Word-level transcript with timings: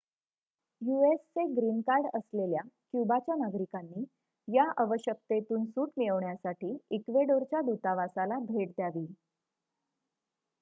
युएसचे 0.81 1.43
green card 1.49 2.05
असलेल्या 2.13 2.61
क्युबाच्या 2.61 3.35
नागरिकांनी 3.35 4.03
या 4.47 4.65
अवश्यकतेतून 4.77 5.65
सूट 5.65 5.89
मिळवण्यासाठी 5.97 6.75
इक्वेडोरच्या 6.91 7.61
दूतावासाला 7.61 8.39
भेट 8.45 8.69
द्यावी 8.69 9.05